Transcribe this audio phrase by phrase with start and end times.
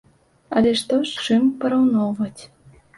[0.59, 2.39] Але што з чым параўноўваць?